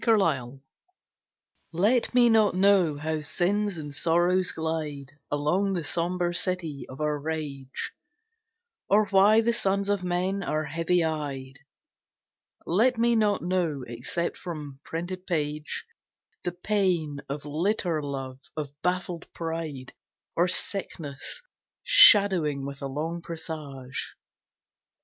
PRAYER 0.03 0.59
Let 1.71 2.11
me 2.11 2.27
not 2.27 2.55
know 2.55 2.97
how 2.97 3.21
sins 3.21 3.77
and 3.77 3.93
sorrows 3.93 4.51
glide 4.51 5.11
Along 5.29 5.73
the 5.73 5.83
sombre 5.83 6.33
city 6.33 6.87
of 6.89 6.99
our 6.99 7.19
rage, 7.19 7.93
Or 8.89 9.05
why 9.09 9.41
the 9.41 9.53
sons 9.53 9.89
of 9.89 10.03
men 10.03 10.41
are 10.41 10.63
heavy 10.63 11.03
eyed. 11.03 11.59
Let 12.65 12.97
me 12.97 13.15
not 13.15 13.43
know, 13.43 13.83
except 13.85 14.37
from 14.37 14.79
printed 14.83 15.27
page, 15.27 15.85
The 16.43 16.53
pain 16.53 17.21
of 17.29 17.45
litter 17.45 18.01
love, 18.01 18.39
of 18.57 18.71
baffled 18.81 19.31
pride, 19.35 19.93
Or 20.35 20.47
sickness 20.47 21.43
shadowing 21.83 22.65
with 22.65 22.81
a 22.81 22.87
long 22.87 23.21
presage. 23.21 24.15